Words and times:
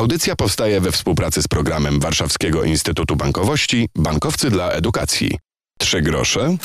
Audycja 0.00 0.36
powstaje 0.36 0.80
we 0.80 0.92
współpracy 0.92 1.42
z 1.42 1.48
programem 1.48 2.00
Warszawskiego 2.00 2.64
Instytutu 2.64 3.16
Bankowości 3.16 3.88
Bankowcy 3.94 4.50
dla 4.50 4.70
Edukacji. 4.70 5.38
Trzy 5.78 6.02
grosze 6.02 6.56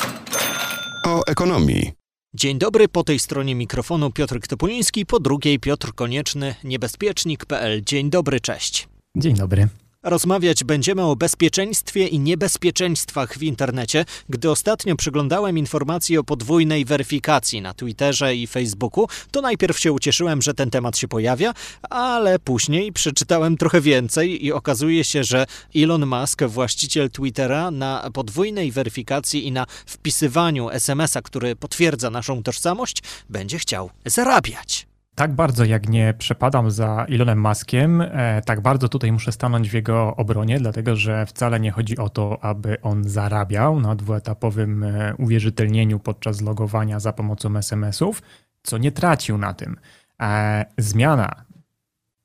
o 1.04 1.26
ekonomii. 1.26 1.92
Dzień 2.34 2.58
dobry, 2.58 2.88
po 2.88 3.04
tej 3.04 3.18
stronie 3.18 3.54
mikrofonu 3.54 4.10
Piotr 4.10 4.40
Topuliński, 4.48 5.06
po 5.06 5.20
drugiej 5.20 5.60
Piotr 5.60 5.94
Konieczny, 5.94 6.54
niebezpiecznik.pl. 6.64 7.82
Dzień 7.84 8.10
dobry, 8.10 8.40
cześć. 8.40 8.88
Dzień 9.16 9.34
dobry. 9.34 9.68
Rozmawiać 10.06 10.64
będziemy 10.64 11.02
o 11.02 11.16
bezpieczeństwie 11.16 12.06
i 12.06 12.18
niebezpieczeństwach 12.18 13.38
w 13.38 13.42
internecie. 13.42 14.04
Gdy 14.28 14.50
ostatnio 14.50 14.96
przyglądałem 14.96 15.58
informacji 15.58 16.18
o 16.18 16.24
podwójnej 16.24 16.84
weryfikacji 16.84 17.62
na 17.62 17.74
Twitterze 17.74 18.36
i 18.36 18.46
Facebooku, 18.46 19.08
to 19.30 19.40
najpierw 19.40 19.78
się 19.78 19.92
ucieszyłem, 19.92 20.42
że 20.42 20.54
ten 20.54 20.70
temat 20.70 20.98
się 20.98 21.08
pojawia, 21.08 21.54
ale 21.90 22.38
później 22.38 22.92
przeczytałem 22.92 23.56
trochę 23.56 23.80
więcej 23.80 24.44
i 24.44 24.52
okazuje 24.52 25.04
się, 25.04 25.24
że 25.24 25.46
Elon 25.76 26.06
Musk, 26.06 26.42
właściciel 26.44 27.10
Twittera, 27.10 27.70
na 27.70 28.10
podwójnej 28.14 28.72
weryfikacji 28.72 29.46
i 29.46 29.52
na 29.52 29.66
wpisywaniu 29.86 30.70
SMS-a, 30.70 31.22
który 31.22 31.56
potwierdza 31.56 32.10
naszą 32.10 32.42
tożsamość, 32.42 33.02
będzie 33.28 33.58
chciał 33.58 33.90
zarabiać. 34.04 34.86
Tak 35.16 35.32
bardzo 35.32 35.64
jak 35.64 35.88
nie 35.88 36.14
przepadam 36.18 36.70
za 36.70 37.06
Elonem 37.10 37.40
Muskiem, 37.40 38.00
e, 38.00 38.42
tak 38.42 38.60
bardzo 38.60 38.88
tutaj 38.88 39.12
muszę 39.12 39.32
stanąć 39.32 39.70
w 39.70 39.74
jego 39.74 40.16
obronie, 40.16 40.58
dlatego 40.58 40.96
że 40.96 41.26
wcale 41.26 41.60
nie 41.60 41.70
chodzi 41.70 41.98
o 41.98 42.08
to, 42.08 42.44
aby 42.44 42.80
on 42.82 43.04
zarabiał 43.04 43.80
na 43.80 43.94
dwuetapowym 43.94 44.82
e, 44.82 45.14
uwierzytelnieniu 45.18 45.98
podczas 45.98 46.40
logowania 46.40 47.00
za 47.00 47.12
pomocą 47.12 47.56
SMS-ów, 47.56 48.22
co 48.62 48.78
nie 48.78 48.92
tracił 48.92 49.38
na 49.38 49.54
tym. 49.54 49.76
E, 50.22 50.64
zmiana 50.78 51.45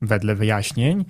wedle 0.02 0.36
wyjaśnień 0.36 1.06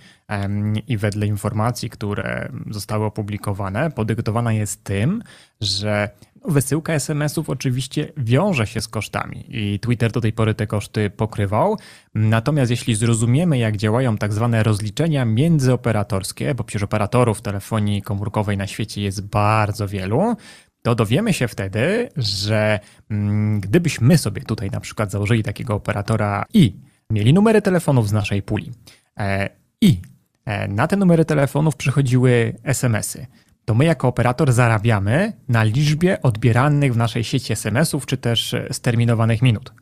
i 0.87 0.97
wedle 0.97 1.27
informacji, 1.27 1.89
które 1.89 2.51
zostały 2.69 3.05
opublikowane, 3.05 3.91
podyktowana 3.91 4.53
jest 4.53 4.83
tym, 4.83 5.23
że 5.61 6.09
wysyłka 6.45 6.93
SMS-ów 6.93 7.49
oczywiście 7.49 8.11
wiąże 8.17 8.67
się 8.67 8.81
z 8.81 8.87
kosztami 8.87 9.45
i 9.49 9.79
Twitter 9.79 10.11
do 10.11 10.21
tej 10.21 10.33
pory 10.33 10.53
te 10.53 10.67
koszty 10.67 11.09
pokrywał. 11.09 11.77
Natomiast 12.15 12.71
jeśli 12.71 12.95
zrozumiemy, 12.95 13.57
jak 13.57 13.77
działają 13.77 14.17
tak 14.17 14.33
zwane 14.33 14.63
rozliczenia 14.63 15.25
międzyoperatorskie, 15.25 16.55
bo 16.55 16.63
przecież 16.63 16.83
operatorów 16.83 17.41
telefonii 17.41 18.01
komórkowej 18.01 18.57
na 18.57 18.67
świecie 18.67 19.01
jest 19.01 19.27
bardzo 19.27 19.87
wielu, 19.87 20.35
to 20.81 20.95
dowiemy 20.95 21.33
się 21.33 21.47
wtedy, 21.47 22.09
że 22.17 22.79
mm, 23.11 23.59
gdybyśmy 23.59 24.17
sobie 24.17 24.41
tutaj 24.41 24.69
na 24.69 24.79
przykład 24.79 25.11
założyli 25.11 25.43
takiego 25.43 25.75
operatora 25.75 26.45
i 26.53 26.75
mieli 27.11 27.33
numery 27.33 27.61
telefonów 27.61 28.09
z 28.09 28.11
naszej 28.11 28.41
puli. 28.41 28.71
E, 29.19 29.49
i 29.81 30.01
e, 30.45 30.67
na 30.67 30.87
te 30.87 30.97
numery 30.97 31.25
telefonów 31.25 31.75
przychodziły 31.75 32.53
SMS-y, 32.63 33.27
to 33.71 33.75
my 33.75 33.85
jako 33.85 34.07
operator 34.07 34.53
zarabiamy 34.53 35.33
na 35.49 35.63
liczbie 35.63 36.21
odbieranych 36.21 36.93
w 36.93 36.97
naszej 36.97 37.23
sieci 37.23 37.53
SMS-ów 37.53 38.05
czy 38.05 38.17
też 38.17 38.55
sterminowanych 38.71 39.41
minut. 39.41 39.73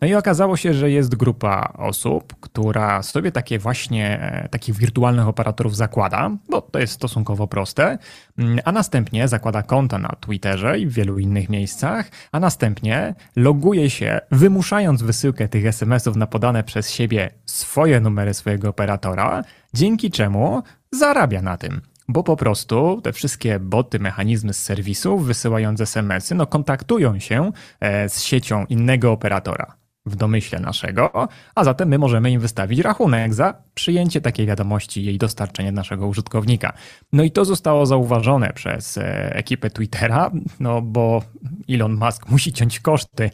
No 0.00 0.08
i 0.08 0.14
okazało 0.14 0.56
się, 0.56 0.74
że 0.74 0.90
jest 0.90 1.16
grupa 1.16 1.72
osób, 1.78 2.34
która 2.40 3.02
sobie 3.02 3.32
takie 3.32 3.58
właśnie 3.58 4.20
e, 4.20 4.48
takich 4.48 4.76
wirtualnych 4.76 5.28
operatorów 5.28 5.76
zakłada, 5.76 6.30
bo 6.48 6.60
to 6.60 6.78
jest 6.78 6.92
stosunkowo 6.92 7.46
proste, 7.46 7.98
mm, 8.38 8.58
a 8.64 8.72
następnie 8.72 9.28
zakłada 9.28 9.62
konta 9.62 9.98
na 9.98 10.08
Twitterze 10.08 10.78
i 10.78 10.86
w 10.86 10.92
wielu 10.92 11.18
innych 11.18 11.48
miejscach, 11.48 12.10
a 12.32 12.40
następnie 12.40 13.14
loguje 13.36 13.90
się, 13.90 14.20
wymuszając 14.30 15.02
wysyłkę 15.02 15.48
tych 15.48 15.66
SMS-ów 15.66 16.16
na 16.16 16.26
podane 16.26 16.64
przez 16.64 16.90
siebie 16.90 17.30
swoje 17.46 18.00
numery 18.00 18.34
swojego 18.34 18.68
operatora, 18.68 19.42
dzięki 19.74 20.10
czemu 20.10 20.62
zarabia 20.92 21.42
na 21.42 21.56
tym 21.56 21.80
bo 22.08 22.22
po 22.22 22.36
prostu 22.36 23.00
te 23.02 23.12
wszystkie 23.12 23.60
boty, 23.60 23.98
mechanizmy 23.98 24.54
z 24.54 24.62
serwisu 24.62 25.18
wysyłające 25.18 25.82
SMS-y, 25.82 26.34
no 26.34 26.46
kontaktują 26.46 27.18
się 27.18 27.52
e, 27.80 28.08
z 28.08 28.22
siecią 28.22 28.66
innego 28.68 29.12
operatora 29.12 29.77
w 30.08 30.16
domyśle 30.16 30.60
naszego, 30.60 31.28
a 31.54 31.64
zatem 31.64 31.88
my 31.88 31.98
możemy 31.98 32.30
im 32.30 32.40
wystawić 32.40 32.80
rachunek 32.80 33.34
za 33.34 33.54
przyjęcie 33.74 34.20
takiej 34.20 34.46
wiadomości 34.46 35.04
jej 35.04 35.18
dostarczenie 35.18 35.72
naszego 35.72 36.06
użytkownika. 36.06 36.72
No 37.12 37.22
i 37.22 37.30
to 37.30 37.44
zostało 37.44 37.86
zauważone 37.86 38.52
przez 38.52 38.98
e, 38.98 39.36
ekipę 39.36 39.70
Twittera, 39.70 40.30
no 40.60 40.82
bo 40.82 41.22
Elon 41.68 41.94
Musk 41.94 42.28
musi 42.28 42.52
ciąć 42.52 42.80
koszty 42.80 43.30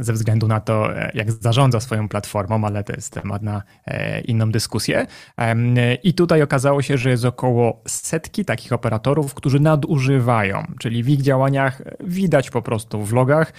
ze 0.00 0.12
względu 0.12 0.48
na 0.48 0.60
to, 0.60 0.96
e, 0.96 1.10
jak 1.14 1.32
zarządza 1.32 1.80
swoją 1.80 2.08
platformą, 2.08 2.64
ale 2.64 2.84
to 2.84 2.92
jest 2.92 3.12
temat 3.12 3.42
na 3.42 3.62
e, 3.86 4.20
inną 4.20 4.50
dyskusję. 4.50 5.06
I 6.02 6.14
tutaj 6.14 6.42
okazało 6.42 6.82
się, 6.82 6.98
że 6.98 7.10
jest 7.10 7.24
około 7.24 7.82
setki 7.88 8.44
takich 8.44 8.72
operatorów, 8.72 9.34
którzy 9.34 9.60
nadużywają, 9.60 10.62
czyli 10.80 11.02
w 11.02 11.08
ich 11.08 11.22
działaniach 11.22 11.82
widać 12.00 12.50
po 12.50 12.62
prostu 12.62 13.04
w 13.04 13.12
logach, 13.12 13.52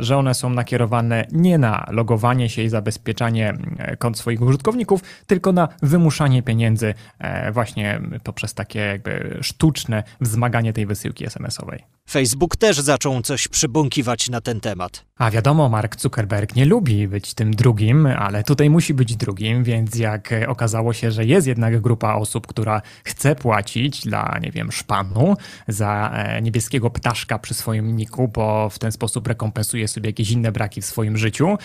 że 0.00 0.16
one 0.16 0.34
są 0.34 0.50
nakierowane 0.50 1.26
nie 1.32 1.58
na 1.58 1.86
logowanie 1.92 2.48
się 2.48 2.62
i 2.62 2.68
zabezpieczanie 2.68 3.54
kont 3.98 4.18
swoich 4.18 4.42
użytkowników, 4.42 5.00
tylko 5.26 5.52
na 5.52 5.68
wymuszanie 5.82 6.42
pieniędzy 6.42 6.94
e, 7.18 7.52
właśnie 7.52 8.00
poprzez 8.24 8.54
takie 8.54 8.80
jakby 8.80 9.38
sztuczne 9.40 10.02
wzmaganie 10.20 10.72
tej 10.72 10.86
wysyłki 10.86 11.26
SMS-owej. 11.26 11.84
Facebook 12.10 12.56
też 12.56 12.80
zaczął 12.80 13.22
coś 13.22 13.48
przybąkiwać 13.48 14.30
na 14.30 14.40
ten 14.40 14.60
temat. 14.60 15.04
A 15.18 15.30
wiadomo, 15.30 15.68
Mark 15.68 16.00
Zuckerberg 16.00 16.56
nie 16.56 16.64
lubi 16.66 17.08
być 17.08 17.34
tym 17.34 17.54
drugim, 17.54 18.06
ale 18.06 18.44
tutaj 18.44 18.70
musi 18.70 18.94
być 18.94 19.16
drugim, 19.16 19.64
więc 19.64 19.96
jak 19.96 20.34
okazało 20.48 20.92
się, 20.92 21.10
że 21.10 21.24
jest 21.24 21.46
jednak 21.46 21.80
grupa 21.80 22.14
osób, 22.14 22.46
która 22.46 22.82
chce 23.04 23.34
płacić 23.34 24.00
dla, 24.04 24.38
nie 24.42 24.50
wiem, 24.50 24.72
szpanu 24.72 25.36
za 25.68 26.10
e, 26.14 26.42
niebieskiego 26.42 26.90
ptaszka 26.90 27.38
przy 27.38 27.54
swoim 27.54 27.96
niku, 27.96 28.28
bo 28.28 28.70
w 28.70 28.78
ten 28.78 28.92
sposób 28.92 29.26
rekompensuje 29.26 29.88
sobie 29.88 30.08
jakieś 30.08 30.30
inne 30.30 30.52
braki 30.52 30.82
w 30.82 30.84
swoim 30.84 31.16
życiu, 31.16 31.56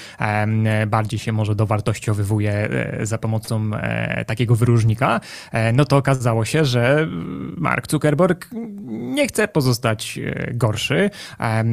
bardziej 0.87 1.19
się 1.19 1.31
może 1.31 1.55
dowartościowywuje 1.55 2.51
e, 2.51 3.05
za 3.05 3.17
pomocą 3.17 3.71
takiego 4.27 4.55
wyróżnika, 4.55 5.19
no 5.73 5.85
to 5.85 5.97
okazało 5.97 6.45
się, 6.45 6.65
że 6.65 7.07
Mark 7.57 7.91
Zuckerberg 7.91 8.49
nie 8.87 9.27
chce 9.27 9.47
pozostać 9.47 10.19
gorszy 10.53 11.09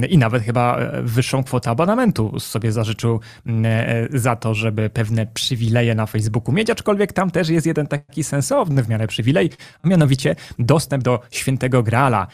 i 0.09 0.19
nawet 0.19 0.43
chyba 0.43 0.79
wyższą 1.03 1.45
kwotę 1.45 1.71
abonamentu 1.71 2.41
sobie 2.41 2.73
zażyczył 2.73 3.21
e, 3.65 4.09
za 4.19 4.37
to, 4.37 4.55
żeby 4.55 4.91
pewne 4.91 5.27
przywileje 5.27 5.95
na 5.95 6.07
Facebooku 6.07 6.55
mieć, 6.55 6.71
aczkolwiek 6.71 7.13
tam 7.13 7.31
też 7.31 7.49
jest 7.49 7.67
jeden 7.67 7.87
taki 7.87 8.25
sensowny 8.25 8.83
w 8.83 8.89
miarę 8.89 9.07
przywilej, 9.07 9.51
a 9.83 9.89
mianowicie 9.89 10.37
dostęp 10.59 11.05
do 11.05 11.21
świętego 11.31 11.83
grala 11.83 12.27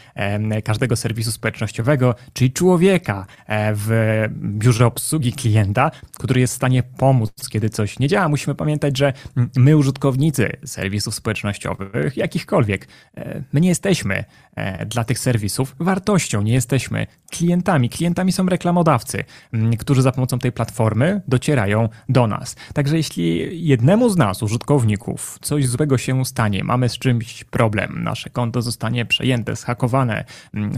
każdego 0.64 0.96
serwisu 0.96 1.32
społecznościowego, 1.32 2.14
czyli 2.32 2.52
człowieka 2.52 3.26
e, 3.46 3.72
w 3.74 3.90
biurze 4.34 4.86
obsługi 4.86 5.32
klienta, 5.32 5.90
który 6.18 6.40
jest 6.40 6.52
w 6.52 6.56
stanie 6.56 6.82
pomóc, 6.82 7.30
kiedy 7.50 7.70
coś 7.70 7.98
nie 7.98 8.08
działa. 8.08 8.28
Musimy 8.28 8.54
pamiętać, 8.54 8.98
że 8.98 9.12
my, 9.56 9.76
użytkownicy 9.76 10.56
serwisów 10.64 11.14
społecznościowych, 11.14 12.16
jakichkolwiek, 12.16 12.88
e, 13.16 13.42
my 13.52 13.60
nie 13.60 13.68
jesteśmy 13.68 14.24
dla 14.86 15.04
tych 15.04 15.18
serwisów 15.18 15.76
wartością, 15.78 16.42
nie 16.42 16.52
jesteśmy 16.52 17.06
klientami. 17.30 17.88
Klientami 17.88 18.32
są 18.32 18.46
reklamodawcy, 18.46 19.24
którzy 19.78 20.02
za 20.02 20.12
pomocą 20.12 20.38
tej 20.38 20.52
platformy 20.52 21.22
docierają 21.28 21.88
do 22.08 22.26
nas. 22.26 22.56
Także 22.74 22.96
jeśli 22.96 23.50
jednemu 23.66 24.08
z 24.08 24.16
nas, 24.16 24.42
użytkowników, 24.42 25.38
coś 25.42 25.66
złego 25.66 25.98
się 25.98 26.24
stanie, 26.24 26.64
mamy 26.64 26.88
z 26.88 26.98
czymś 26.98 27.44
problem, 27.44 28.02
nasze 28.02 28.30
konto 28.30 28.62
zostanie 28.62 29.06
przejęte, 29.06 29.56
schakowane, 29.56 30.24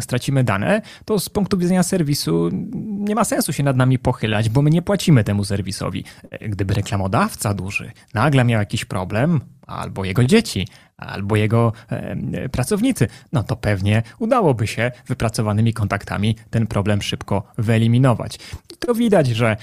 stracimy 0.01 0.45
dane, 0.45 0.83
to 1.05 1.19
z 1.19 1.29
punktu 1.29 1.59
widzenia 1.59 1.83
serwisu 1.83 2.51
nie 2.75 3.15
ma 3.15 3.25
sensu 3.25 3.53
się 3.53 3.63
nad 3.63 3.77
nami 3.77 3.99
pochylać, 3.99 4.49
bo 4.49 4.63
my 4.63 4.71
nie 4.71 4.83
płacimy 4.83 5.25
temu 5.25 5.45
serwisowi. 5.45 6.05
Gdyby 6.41 6.75
reklamodawca 6.75 7.55
duży 7.55 7.93
nagle 8.15 8.45
miał 8.45 8.61
jakiś 8.61 8.85
problem, 8.85 9.41
albo 9.73 10.05
jego 10.05 10.25
dzieci, 10.25 10.69
albo 10.97 11.37
jego 11.37 11.73
e, 11.91 12.49
pracownicy, 12.49 13.09
no 13.33 13.43
to 13.43 13.57
pewnie 13.57 14.03
udałoby 14.19 14.67
się 14.67 14.91
wypracowanymi 15.07 15.73
kontaktami 15.73 16.37
ten 16.51 16.67
problem 16.67 17.03
szybko 17.03 17.43
wyeliminować. 17.59 18.39
I 18.75 18.77
to 18.77 18.95
widać, 18.95 19.27
że 19.27 19.57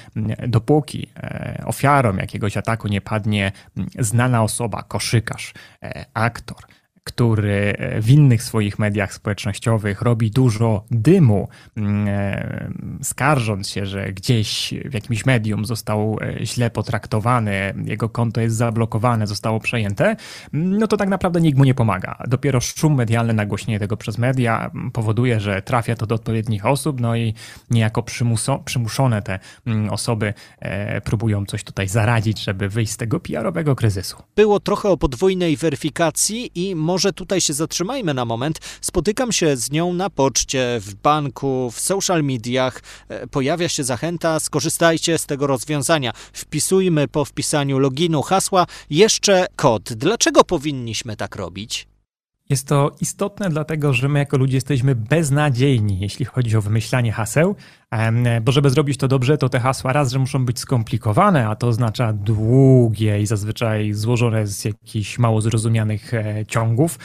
dopóki 0.48 1.08
e, 1.18 1.64
ofiarą 1.66 2.18
jakiegoś 2.18 2.58
ataku 2.58 2.88
nie 2.88 3.02
padnie 3.02 3.52
znana 4.00 4.44
osoba, 4.44 4.84
koszykarz, 4.84 5.54
e, 5.84 6.06
aktor, 6.14 6.58
który 7.10 7.74
w 8.02 8.10
innych 8.10 8.44
swoich 8.44 8.80
mediach 8.80 9.14
społecznościowych 9.14 10.02
robi 10.02 10.32
dużo 10.32 10.84
dymu, 10.92 11.48
mm, 11.78 12.08
e, 12.08 12.72
skarżąc 13.04 13.70
się, 13.70 13.86
że 13.86 14.14
gdzieś 14.14 14.74
w 14.86 14.94
jakimś 14.94 15.26
medium 15.26 15.66
został 15.66 16.18
e, 16.22 16.46
źle 16.46 16.70
potraktowany, 16.70 17.74
jego 17.86 18.10
konto 18.10 18.42
jest 18.42 18.56
zablokowane, 18.56 19.28
zostało 19.28 19.60
przejęte, 19.60 20.16
no 20.54 20.88
to 20.88 20.98
tak 20.98 21.10
naprawdę 21.10 21.42
nikt 21.42 21.58
mu 21.58 21.64
nie 21.64 21.74
pomaga. 21.74 22.18
Dopiero 22.28 22.62
szum 22.62 22.96
medialny, 22.96 23.34
nagłośnienie 23.34 23.80
tego 23.80 23.98
przez 23.98 24.18
media 24.18 24.72
powoduje, 24.94 25.40
że 25.40 25.62
trafia 25.62 25.96
to 25.96 26.06
do 26.06 26.16
odpowiednich 26.16 26.66
osób, 26.66 27.02
no 27.02 27.16
i 27.16 27.34
niejako 27.70 28.04
przymuso, 28.04 28.60
przymuszone 28.66 29.22
te 29.22 29.40
mm, 29.66 29.90
osoby 29.90 30.34
e, 30.60 31.02
próbują 31.02 31.46
coś 31.46 31.64
tutaj 31.64 31.88
zaradzić, 31.88 32.44
żeby 32.44 32.70
wyjść 32.70 32.92
z 32.92 32.98
tego 32.98 33.20
PR-owego 33.20 33.76
kryzysu. 33.76 34.18
Było 34.36 34.60
trochę 34.60 34.90
o 34.90 34.98
podwójnej 34.98 35.58
weryfikacji 35.58 36.52
i 36.56 36.76
może 36.76 36.99
tutaj 37.16 37.42
się 37.42 37.54
zatrzymajmy 37.54 38.14
na 38.14 38.26
moment. 38.26 38.60
Spotykam 38.82 39.32
się 39.32 39.58
z 39.58 39.72
nią 39.72 39.94
na 39.94 40.10
poczcie, 40.10 40.80
w 40.80 40.96
banku, 40.96 41.72
w 41.72 41.80
social 41.80 42.24
mediach. 42.24 42.82
E, 43.10 43.28
pojawia 43.28 43.70
się 43.70 43.84
zachęta, 43.84 44.40
skorzystajcie 44.40 45.18
z 45.18 45.26
tego 45.26 45.48
rozwiązania. 45.48 46.14
Wpisujmy 46.34 47.08
po 47.08 47.26
wpisaniu 47.26 47.80
loginu 47.80 48.22
hasła 48.22 48.66
jeszcze 48.90 49.48
kod. 49.56 49.94
Dlaczego 49.94 50.44
powinniśmy 50.44 51.16
tak 51.16 51.36
robić? 51.36 51.89
Jest 52.50 52.68
to 52.68 52.92
istotne, 53.02 53.50
dlatego 53.50 53.94
że 53.94 54.10
my 54.10 54.20
jako 54.20 54.38
ludzie 54.38 54.58
jesteśmy 54.58 54.96
beznadziejni, 54.96 56.00
jeśli 56.00 56.26
chodzi 56.26 56.58
o 56.58 56.62
wymyślanie 56.62 57.12
haseł, 57.12 57.56
bo 58.42 58.52
żeby 58.52 58.70
zrobić 58.70 58.98
to 58.98 59.08
dobrze, 59.08 59.38
to 59.38 59.50
te 59.50 59.60
hasła 59.60 59.94
raz, 59.94 60.12
że 60.12 60.20
muszą 60.20 60.46
być 60.46 60.60
skomplikowane, 60.60 61.48
a 61.48 61.56
to 61.56 61.68
oznacza 61.68 62.14
długie 62.14 63.22
i 63.22 63.26
zazwyczaj 63.26 63.94
złożone 63.94 64.48
z 64.48 64.66
jakichś 64.66 65.20
mało 65.20 65.42
zrozumianych 65.42 66.14
e, 66.14 66.46
ciągów, 66.48 67.00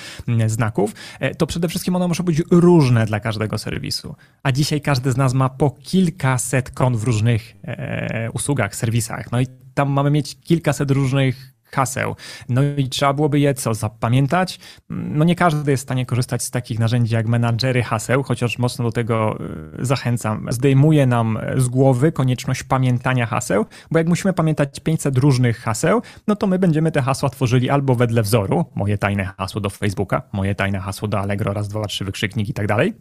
znaków, 0.46 0.94
e, 1.20 1.34
to 1.34 1.46
przede 1.46 1.68
wszystkim 1.68 1.96
one 1.96 2.08
muszą 2.08 2.24
być 2.24 2.42
różne 2.50 3.06
dla 3.06 3.20
każdego 3.20 3.58
serwisu. 3.58 4.14
A 4.42 4.52
dzisiaj 4.52 4.80
każdy 4.80 5.12
z 5.12 5.16
nas 5.16 5.34
ma 5.34 5.48
po 5.48 5.70
kilkaset 5.70 6.70
kont 6.70 6.96
w 6.96 7.04
różnych 7.04 7.56
e, 7.64 8.30
usługach, 8.30 8.76
serwisach. 8.76 9.32
No 9.32 9.40
i 9.40 9.46
tam 9.74 9.90
mamy 9.90 10.10
mieć 10.10 10.40
kilkaset 10.40 10.90
różnych 10.90 11.53
haseł. 11.74 12.16
No 12.48 12.62
i 12.76 12.88
trzeba 12.88 13.12
byłoby 13.12 13.40
je 13.40 13.54
co, 13.54 13.74
zapamiętać? 13.74 14.58
No 14.90 15.24
nie 15.24 15.34
każdy 15.34 15.70
jest 15.70 15.82
w 15.82 15.86
stanie 15.86 16.06
korzystać 16.06 16.42
z 16.42 16.50
takich 16.50 16.78
narzędzi 16.78 17.14
jak 17.14 17.28
menadżery 17.28 17.82
haseł, 17.82 18.22
chociaż 18.22 18.58
mocno 18.58 18.84
do 18.84 18.92
tego 18.92 19.38
e, 19.80 19.84
zachęcam. 19.84 20.46
Zdejmuje 20.50 21.06
nam 21.06 21.38
z 21.56 21.68
głowy 21.68 22.12
konieczność 22.12 22.62
pamiętania 22.62 23.26
haseł, 23.26 23.66
bo 23.90 23.98
jak 23.98 24.08
musimy 24.08 24.32
pamiętać 24.32 24.80
500 24.80 25.18
różnych 25.18 25.58
haseł, 25.58 26.02
no 26.26 26.36
to 26.36 26.46
my 26.46 26.58
będziemy 26.58 26.92
te 26.92 27.02
hasła 27.02 27.30
tworzyli 27.30 27.70
albo 27.70 27.94
wedle 27.94 28.22
wzoru, 28.22 28.64
moje 28.74 28.98
tajne 28.98 29.24
hasło 29.24 29.60
do 29.60 29.70
Facebooka, 29.70 30.22
moje 30.32 30.54
tajne 30.54 30.80
hasło 30.80 31.08
do 31.08 31.20
Allegro, 31.20 31.52
raz, 31.52 31.68
dwa, 31.68 31.84
trzy, 31.84 32.04
wykrzyknik 32.04 32.48
i 32.48 32.54
tak 32.54 32.66
dalej, 32.66 32.94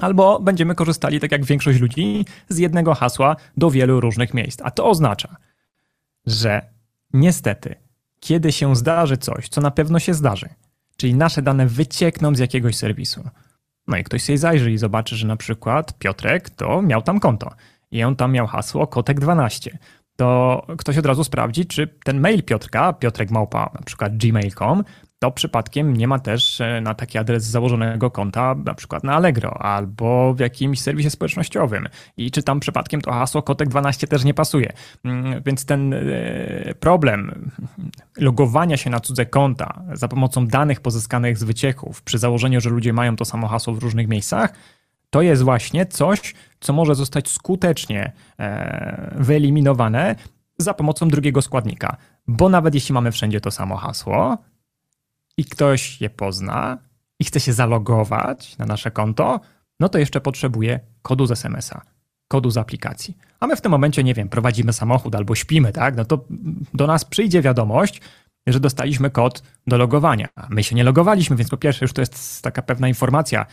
Albo 0.00 0.40
będziemy 0.40 0.74
korzystali, 0.74 1.20
tak 1.20 1.32
jak 1.32 1.44
większość 1.44 1.80
ludzi, 1.80 2.24
z 2.48 2.58
jednego 2.58 2.94
hasła 2.94 3.36
do 3.56 3.70
wielu 3.70 4.00
różnych 4.00 4.34
miejsc. 4.34 4.60
A 4.64 4.70
to 4.70 4.86
oznacza, 4.86 5.36
że 6.26 6.62
niestety 7.12 7.74
kiedy 8.20 8.52
się 8.52 8.76
zdarzy 8.76 9.16
coś, 9.16 9.48
co 9.48 9.60
na 9.60 9.70
pewno 9.70 9.98
się 9.98 10.14
zdarzy, 10.14 10.48
czyli 10.96 11.14
nasze 11.14 11.42
dane 11.42 11.66
wyciekną 11.66 12.34
z 12.34 12.38
jakiegoś 12.38 12.76
serwisu. 12.76 13.24
No 13.86 13.96
i 13.96 14.04
ktoś 14.04 14.22
sobie 14.22 14.38
zajrzy 14.38 14.72
i 14.72 14.78
zobaczy, 14.78 15.16
że 15.16 15.26
na 15.26 15.36
przykład 15.36 15.98
Piotrek 15.98 16.50
to 16.50 16.82
miał 16.82 17.02
tam 17.02 17.20
konto 17.20 17.50
i 17.90 18.02
on 18.02 18.16
tam 18.16 18.32
miał 18.32 18.46
hasło 18.46 18.84
kotek12 18.84 19.70
to 20.18 20.66
ktoś 20.78 20.98
od 20.98 21.06
razu 21.06 21.24
sprawdzi, 21.24 21.66
czy 21.66 21.86
ten 22.04 22.20
mail 22.20 22.42
Piotrka, 22.42 22.92
Piotrek 22.92 23.30
Małpa, 23.30 23.70
na 23.74 23.80
przykład 23.82 24.16
gmail.com, 24.16 24.84
to 25.18 25.30
przypadkiem 25.30 25.96
nie 25.96 26.08
ma 26.08 26.18
też 26.18 26.60
e, 26.60 26.80
na 26.80 26.94
taki 26.94 27.18
adres 27.18 27.44
założonego 27.44 28.10
konta, 28.10 28.54
na 28.64 28.74
przykład 28.74 29.04
na 29.04 29.14
Allegro 29.14 29.62
albo 29.62 30.34
w 30.34 30.38
jakimś 30.38 30.80
serwisie 30.80 31.10
społecznościowym. 31.10 31.88
I 32.16 32.30
czy 32.30 32.42
tam 32.42 32.60
przypadkiem 32.60 33.00
to 33.00 33.12
hasło 33.12 33.40
kotek12 33.40 34.06
też 34.06 34.24
nie 34.24 34.34
pasuje. 34.34 34.72
Mm, 35.04 35.42
więc 35.42 35.64
ten 35.64 35.94
e, 35.94 35.98
problem 36.80 37.50
logowania 38.16 38.76
się 38.76 38.90
na 38.90 39.00
cudze 39.00 39.26
konta 39.26 39.82
za 39.92 40.08
pomocą 40.08 40.46
danych 40.46 40.80
pozyskanych 40.80 41.38
z 41.38 41.44
wycieków, 41.44 42.02
przy 42.02 42.18
założeniu, 42.18 42.60
że 42.60 42.70
ludzie 42.70 42.92
mają 42.92 43.16
to 43.16 43.24
samo 43.24 43.48
hasło 43.48 43.74
w 43.74 43.78
różnych 43.78 44.08
miejscach, 44.08 44.52
to 45.10 45.22
jest 45.22 45.42
właśnie 45.42 45.86
coś, 45.86 46.34
co 46.60 46.72
może 46.72 46.94
zostać 46.94 47.28
skutecznie 47.28 48.12
e, 48.38 49.14
wyeliminowane 49.18 50.16
za 50.58 50.74
pomocą 50.74 51.08
drugiego 51.08 51.42
składnika. 51.42 51.96
Bo 52.28 52.48
nawet 52.48 52.74
jeśli 52.74 52.92
mamy 52.92 53.12
wszędzie 53.12 53.40
to 53.40 53.50
samo 53.50 53.76
hasło 53.76 54.38
i 55.38 55.44
ktoś 55.44 56.00
je 56.00 56.10
pozna 56.10 56.78
i 57.20 57.24
chce 57.24 57.40
się 57.40 57.52
zalogować 57.52 58.58
na 58.58 58.66
nasze 58.66 58.90
konto, 58.90 59.40
no 59.80 59.88
to 59.88 59.98
jeszcze 59.98 60.20
potrzebuje 60.20 60.80
kodu 61.02 61.26
z 61.26 61.30
SMS-a, 61.30 61.82
kodu 62.28 62.50
z 62.50 62.56
aplikacji. 62.56 63.16
A 63.40 63.46
my 63.46 63.56
w 63.56 63.60
tym 63.60 63.72
momencie, 63.72 64.04
nie 64.04 64.14
wiem, 64.14 64.28
prowadzimy 64.28 64.72
samochód 64.72 65.14
albo 65.14 65.34
śpimy, 65.34 65.72
tak? 65.72 65.96
No 65.96 66.04
to 66.04 66.24
do 66.74 66.86
nas 66.86 67.04
przyjdzie 67.04 67.42
wiadomość, 67.42 68.00
że 68.46 68.60
dostaliśmy 68.60 69.10
kod 69.10 69.42
do 69.66 69.78
logowania. 69.78 70.28
My 70.48 70.64
się 70.64 70.76
nie 70.76 70.84
logowaliśmy, 70.84 71.36
więc 71.36 71.50
po 71.50 71.56
pierwsze 71.56 71.84
już 71.84 71.92
to 71.92 72.02
jest 72.02 72.42
taka 72.42 72.62
pewna 72.62 72.88
informacja, 72.88 73.46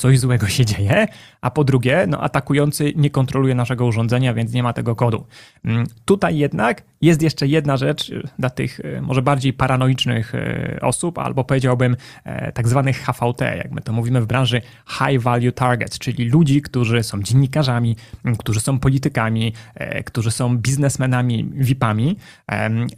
coś 0.00 0.18
złego 0.18 0.48
się 0.48 0.64
dzieje, 0.64 1.06
a 1.40 1.50
po 1.50 1.64
drugie, 1.64 2.04
no, 2.08 2.20
atakujący 2.20 2.92
nie 2.96 3.10
kontroluje 3.10 3.54
naszego 3.54 3.86
urządzenia, 3.86 4.34
więc 4.34 4.52
nie 4.52 4.62
ma 4.62 4.72
tego 4.72 4.96
kodu. 4.96 5.26
Mm, 5.64 5.86
tutaj 6.04 6.38
jednak 6.38 6.82
jest 7.00 7.22
jeszcze 7.22 7.46
jedna 7.46 7.76
rzecz 7.76 8.10
y, 8.10 8.28
dla 8.38 8.50
tych 8.50 8.80
y, 8.80 9.02
może 9.02 9.22
bardziej 9.22 9.52
paranoicznych 9.52 10.34
y, 10.34 10.78
osób, 10.82 11.18
albo 11.18 11.44
powiedziałbym 11.44 11.96
e, 12.24 12.52
tak 12.52 12.68
zwanych 12.68 13.04
HVT, 13.04 13.40
jak 13.40 13.70
my 13.70 13.80
to 13.80 13.92
mówimy 13.92 14.20
w 14.20 14.26
branży 14.26 14.62
High 14.88 15.20
Value 15.22 15.52
Targets, 15.52 15.98
czyli 15.98 16.28
ludzi, 16.28 16.62
którzy 16.62 17.02
są 17.02 17.22
dziennikarzami, 17.22 17.96
którzy 18.38 18.60
są 18.60 18.78
politykami, 18.78 19.52
e, 19.74 20.04
którzy 20.04 20.30
są 20.30 20.58
biznesmenami, 20.58 21.50
VIP-ami. 21.54 22.16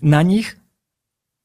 Na 0.03 0.23
nich 0.23 0.57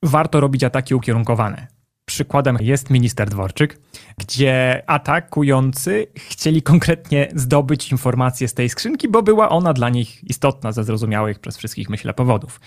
warto 0.04 0.39
robić 0.39 0.63
ataki 0.63 0.95
ukierunkowane. 0.95 1.77
Przykładem 2.09 2.57
jest 2.62 2.89
minister 2.89 3.30
Dworczyk, 3.30 3.80
gdzie 4.18 4.83
atakujący 4.88 6.07
chcieli 6.15 6.62
konkretnie 6.62 7.27
zdobyć 7.36 7.92
informacje 7.92 8.48
z 8.48 8.54
tej 8.54 8.69
skrzynki, 8.69 9.09
bo 9.09 9.24
była 9.24 9.50
ona 9.50 9.74
dla 9.74 9.89
nich 9.89 10.24
istotna 10.24 10.71
ze 10.71 10.83
zrozumiałych 10.83 11.39
przez 11.39 11.57
wszystkich, 11.57 11.89
myślę, 11.89 12.13
powodów. 12.13 12.62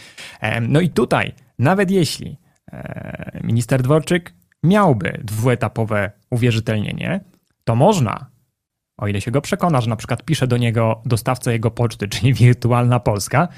No 0.61 0.81
i 0.81 0.89
tutaj, 0.89 1.33
nawet 1.59 1.91
jeśli 1.91 2.39
e, 2.73 3.41
minister 3.45 3.83
Dworczyk 3.83 4.35
miałby 4.63 5.21
dwuetapowe 5.25 6.11
uwierzytelnienie, 6.31 7.25
to 7.65 7.75
można, 7.75 8.31
o 8.99 9.09
ile 9.09 9.21
się 9.21 9.31
go 9.31 9.41
przekona, 9.41 9.81
że 9.81 9.91
na 9.91 9.97
przykład 9.97 10.25
pisze 10.25 10.47
do 10.47 10.57
niego 10.57 11.03
dostawca 11.07 11.53
jego 11.53 11.71
poczty, 11.71 12.09
czyli 12.13 12.35
wirtualna 12.35 13.01
Polska, 13.01 13.49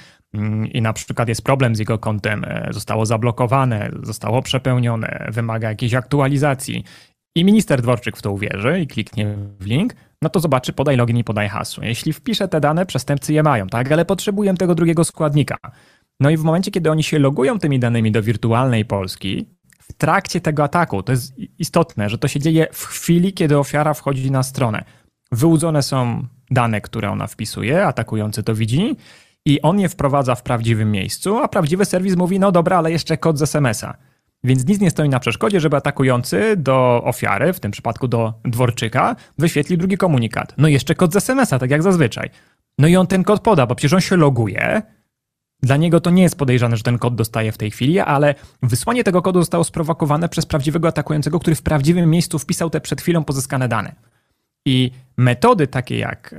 i 0.73 0.83
na 0.83 0.93
przykład 0.93 1.29
jest 1.29 1.43
problem 1.43 1.77
z 1.77 1.79
jego 1.79 1.99
kontem, 1.99 2.45
e, 2.45 2.69
zostało 2.71 3.07
zablokowane, 3.07 3.91
zostało 4.03 4.43
przepełnione, 4.43 5.29
wymaga 5.31 5.69
jakiejś 5.69 5.95
aktualizacji 5.95 6.85
i 7.37 7.45
minister 7.45 7.83
Dworczyk 7.83 8.17
w 8.17 8.23
to 8.23 8.33
uwierzy 8.33 8.81
i 8.81 8.87
kliknie 8.87 9.37
w 9.61 9.67
link, 9.67 9.95
no 10.23 10.29
to 10.29 10.41
zobaczy 10.41 10.73
podaj 10.73 10.97
login 10.97 11.17
i 11.17 11.25
podaj 11.25 11.49
hasło. 11.49 11.85
Jeśli 11.85 12.13
wpisze 12.13 12.49
te 12.49 12.61
dane, 12.61 12.87
przestępcy 12.87 13.33
je 13.33 13.43
mają, 13.43 13.67
tak? 13.67 13.93
Ale 13.93 14.05
potrzebuję 14.05 14.55
tego 14.55 14.75
drugiego 14.75 15.05
składnika. 15.05 15.57
No 16.21 16.31
i 16.31 16.37
w 16.37 16.43
momencie, 16.43 16.71
kiedy 16.71 16.91
oni 16.91 17.03
się 17.03 17.19
logują 17.19 17.59
tymi 17.59 17.79
danymi 17.79 18.13
do 18.13 18.23
wirtualnej 18.23 18.85
Polski, 18.85 19.47
w 19.81 19.93
trakcie 19.93 20.41
tego 20.41 20.65
ataku, 20.65 21.03
to 21.03 21.13
jest 21.13 21.35
istotne, 21.59 22.09
że 22.09 22.19
to 22.19 22.29
się 22.29 22.41
dzieje 22.41 22.67
w 22.73 22.87
chwili, 22.87 23.33
kiedy 23.33 23.59
ofiara 23.59 23.95
wchodzi 23.95 24.31
na 24.31 24.43
stronę. 24.43 24.85
Wyłudzone 25.33 25.83
są 25.83 26.27
dane, 26.51 26.81
które 26.81 27.11
ona 27.11 27.27
wpisuje, 27.27 27.87
atakujący 27.87 28.43
to 28.43 28.55
widzi 28.55 28.97
i 29.47 29.63
on 29.63 29.81
je 29.81 29.89
wprowadza 29.89 30.35
w 30.35 30.43
prawdziwym 30.43 30.91
miejscu, 30.91 31.39
a 31.39 31.49
prawdziwy 31.49 31.85
serwis 31.85 32.17
mówi, 32.17 32.39
no 32.39 32.53
dobra, 32.53 32.79
ale 32.79 32.93
jeszcze 32.93 33.17
kod 33.17 33.39
z 33.39 33.43
SMS-a. 33.43 33.97
Więc 34.45 34.67
nic 34.67 34.81
nie 34.81 34.91
stoi 34.91 35.09
na 35.09 35.21
przeszkodzie, 35.21 35.61
żeby 35.61 35.77
atakujący 35.77 36.57
do 36.57 37.03
ofiary, 37.05 37.53
w 37.53 37.61
tym 37.61 37.71
przypadku 37.71 38.09
do 38.09 38.35
dworczyka, 38.45 39.17
wyświetlił 39.39 39.79
drugi 39.79 39.97
komunikat. 39.97 40.55
No 40.59 40.69
jeszcze 40.69 40.95
kod 40.95 41.13
z 41.13 41.17
SMS-a, 41.17 41.59
tak 41.59 41.71
jak 41.71 41.83
zazwyczaj. 41.83 42.31
No 42.79 42.89
i 42.89 42.97
on 42.97 43.07
ten 43.07 43.25
kod 43.25 43.41
poda, 43.41 43.67
bo 43.67 43.75
przecież 43.75 43.93
on 43.93 44.01
się 44.01 44.17
loguje. 44.17 44.83
Dla 45.63 45.77
niego 45.77 46.01
to 46.01 46.11
nie 46.11 46.23
jest 46.23 46.39
podejrzane, 46.39 46.77
że 46.77 46.83
ten 46.83 46.99
kod 46.99 47.15
dostaje 47.15 47.53
w 47.53 47.59
tej 47.59 47.71
chwili, 47.71 48.01
ale 48.01 48.35
wysłanie 48.63 49.05
tego 49.05 49.23
kodu 49.23 49.41
zostało 49.41 49.65
sprowokowane 49.65 50.29
przez 50.29 50.47
prawdziwego 50.47 50.89
atakującego, 50.89 51.41
który 51.41 51.57
w 51.57 51.63
prawdziwym 51.63 52.11
miejscu 52.11 52.39
wpisał 52.39 52.71
te 52.71 52.81
przed 52.81 53.01
chwilą 53.01 53.25
pozyskane 53.25 53.69
dane. 53.69 53.95
I 54.67 54.91
metody 55.17 55.67
takie 55.67 55.99
jak 55.99 56.35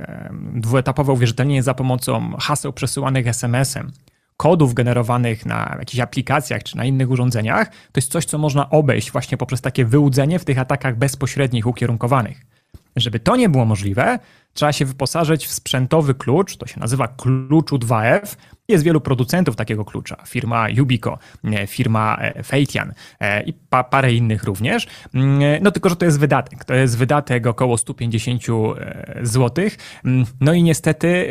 dwuetapowe 0.54 1.12
uwierzytelnienie 1.12 1.62
za 1.62 1.74
pomocą 1.74 2.36
haseł 2.40 2.72
przesyłanych 2.72 3.26
SMS-em, 3.26 3.92
kodów 4.36 4.74
generowanych 4.74 5.46
na 5.46 5.76
jakichś 5.78 6.00
aplikacjach 6.00 6.62
czy 6.62 6.76
na 6.76 6.84
innych 6.84 7.10
urządzeniach, 7.10 7.68
to 7.68 7.96
jest 7.96 8.12
coś, 8.12 8.24
co 8.24 8.38
można 8.38 8.70
obejść 8.70 9.10
właśnie 9.10 9.38
poprzez 9.38 9.60
takie 9.60 9.84
wyłudzenie 9.84 10.38
w 10.38 10.44
tych 10.44 10.58
atakach 10.58 10.98
bezpośrednich, 10.98 11.66
ukierunkowanych. 11.66 12.53
Żeby 12.96 13.20
to 13.20 13.36
nie 13.36 13.48
było 13.48 13.64
możliwe, 13.64 14.18
trzeba 14.54 14.72
się 14.72 14.84
wyposażyć 14.84 15.46
w 15.46 15.52
sprzętowy 15.52 16.14
klucz, 16.14 16.56
to 16.56 16.66
się 16.66 16.80
nazywa 16.80 17.08
kluczu 17.08 17.76
2F. 17.76 18.36
Jest 18.68 18.84
wielu 18.84 19.00
producentów 19.00 19.56
takiego 19.56 19.84
klucza, 19.84 20.16
firma 20.26 20.68
Yubico, 20.68 21.18
firma 21.66 22.16
e, 22.20 22.42
Feitian 22.42 22.92
e, 23.20 23.42
i 23.42 23.52
pa, 23.52 23.84
parę 23.84 24.12
innych 24.12 24.44
również. 24.44 24.86
Mm, 25.14 25.62
no 25.62 25.70
tylko, 25.70 25.88
że 25.88 25.96
to 25.96 26.04
jest 26.04 26.20
wydatek. 26.20 26.64
To 26.64 26.74
jest 26.74 26.98
wydatek 26.98 27.46
około 27.46 27.78
150 27.78 28.42
e, 28.48 29.18
zł. 29.22 29.64
Mm, 30.04 30.26
no 30.40 30.52
i 30.52 30.62
niestety 30.62 31.24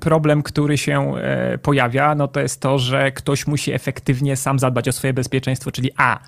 problem, 0.00 0.42
który 0.42 0.78
się 0.78 1.12
pojawia, 1.62 2.14
no 2.14 2.28
to 2.28 2.40
jest 2.40 2.60
to, 2.60 2.78
że 2.78 3.12
ktoś 3.12 3.46
musi 3.46 3.72
efektywnie 3.72 4.36
sam 4.36 4.58
zadbać 4.58 4.88
o 4.88 4.92
swoje 4.92 5.12
bezpieczeństwo, 5.12 5.72
czyli 5.72 5.90
A 5.96 6.20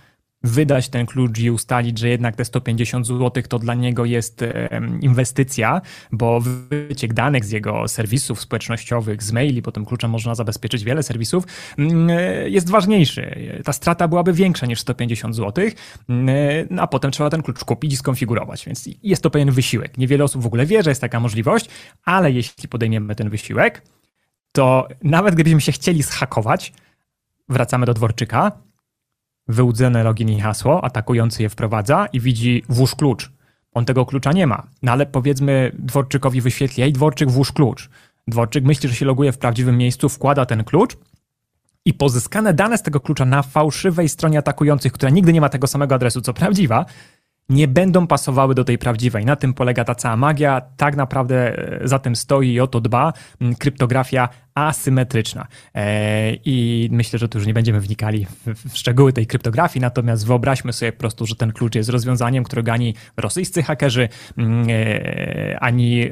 wydać 0.42 0.88
ten 0.88 1.06
klucz 1.06 1.38
i 1.38 1.50
ustalić, 1.50 1.98
że 1.98 2.08
jednak 2.08 2.36
te 2.36 2.44
150 2.44 3.06
zł 3.06 3.42
to 3.48 3.58
dla 3.58 3.74
niego 3.74 4.04
jest 4.04 4.44
inwestycja, 5.00 5.80
bo 6.12 6.40
wyciek 6.40 7.12
danych 7.12 7.44
z 7.44 7.50
jego 7.50 7.88
serwisów 7.88 8.40
społecznościowych, 8.40 9.22
z 9.22 9.32
maili, 9.32 9.62
bo 9.62 9.72
tym 9.72 9.84
kluczem 9.84 10.10
można 10.10 10.34
zabezpieczyć 10.34 10.84
wiele 10.84 11.02
serwisów, 11.02 11.44
mm, 11.78 12.10
e, 12.10 12.50
jest 12.50 12.70
ważniejszy. 12.70 13.50
Ta 13.64 13.72
strata 13.72 14.08
byłaby 14.08 14.32
większa 14.32 14.66
niż 14.66 14.80
150 14.80 15.36
zł, 15.36 15.64
mm, 16.08 16.28
e, 16.28 16.80
a 16.80 16.86
potem 16.86 17.10
trzeba 17.10 17.30
ten 17.30 17.42
klucz 17.42 17.64
kupić 17.64 17.92
i 17.92 17.96
skonfigurować, 17.96 18.66
więc 18.66 18.88
jest 19.02 19.22
to 19.22 19.30
pewien 19.30 19.50
wysiłek. 19.50 19.98
Niewiele 19.98 20.24
osób 20.24 20.42
w 20.42 20.46
ogóle 20.46 20.66
wie, 20.66 20.82
że 20.82 20.90
jest 20.90 21.00
taka 21.00 21.20
możliwość, 21.20 21.68
ale 22.04 22.32
jeśli 22.32 22.68
podejmiemy 22.68 23.14
ten 23.14 23.30
wysiłek, 23.30 23.82
to 24.52 24.88
nawet 25.02 25.34
gdybyśmy 25.34 25.60
się 25.60 25.72
chcieli 25.72 26.02
schakować, 26.02 26.72
wracamy 27.48 27.86
do 27.86 27.94
Dworczyka, 27.94 28.52
wyłudzone 29.48 30.04
login 30.04 30.28
i 30.28 30.40
hasło, 30.40 30.84
atakujący 30.84 31.42
je 31.42 31.48
wprowadza 31.48 32.06
i 32.12 32.20
widzi 32.20 32.62
włóż 32.68 32.94
klucz. 32.94 33.30
On 33.72 33.84
tego 33.84 34.06
klucza 34.06 34.32
nie 34.32 34.46
ma. 34.46 34.66
No 34.82 34.92
ale 34.92 35.06
powiedzmy 35.06 35.72
Dworczykowi 35.78 36.40
wyświetli, 36.40 36.82
ej 36.82 36.92
Dworczyk 36.92 37.30
włóż 37.30 37.52
klucz. 37.52 37.90
Dworczyk 38.28 38.64
myśli, 38.64 38.88
że 38.88 38.94
się 38.94 39.06
loguje 39.06 39.32
w 39.32 39.38
prawdziwym 39.38 39.78
miejscu, 39.78 40.08
wkłada 40.08 40.46
ten 40.46 40.64
klucz 40.64 40.96
i 41.84 41.94
pozyskane 41.94 42.54
dane 42.54 42.78
z 42.78 42.82
tego 42.82 43.00
klucza 43.00 43.24
na 43.24 43.42
fałszywej 43.42 44.08
stronie 44.08 44.38
atakujących, 44.38 44.92
która 44.92 45.10
nigdy 45.10 45.32
nie 45.32 45.40
ma 45.40 45.48
tego 45.48 45.66
samego 45.66 45.94
adresu 45.94 46.20
co 46.20 46.34
prawdziwa, 46.34 46.84
nie 47.48 47.68
będą 47.68 48.06
pasowały 48.06 48.54
do 48.54 48.64
tej 48.64 48.78
prawdziwej. 48.78 49.24
Na 49.24 49.36
tym 49.36 49.54
polega 49.54 49.84
ta 49.84 49.94
cała 49.94 50.16
magia. 50.16 50.62
Tak 50.76 50.96
naprawdę 50.96 51.58
e, 51.82 51.88
za 51.88 51.98
tym 51.98 52.16
stoi 52.16 52.52
i 52.52 52.60
o 52.60 52.66
to 52.66 52.80
dba 52.80 53.12
kryptografia 53.58 54.28
asymetryczna. 54.54 55.46
E, 55.74 56.34
I 56.34 56.88
myślę, 56.92 57.18
że 57.18 57.28
tu 57.28 57.38
już 57.38 57.46
nie 57.46 57.54
będziemy 57.54 57.80
wnikali 57.80 58.26
w 58.46 58.78
szczegóły 58.78 59.12
tej 59.12 59.26
kryptografii, 59.26 59.80
natomiast 59.80 60.26
wyobraźmy 60.26 60.72
sobie 60.72 60.92
po 60.92 60.98
prostu, 60.98 61.26
że 61.26 61.36
ten 61.36 61.52
klucz 61.52 61.74
jest 61.74 61.90
rozwiązaniem, 61.90 62.44
którego 62.44 62.72
ani 62.72 62.94
rosyjscy 63.16 63.62
hakerzy, 63.62 64.08
mm, 64.38 64.66
e, 64.70 65.60
ani 65.60 66.10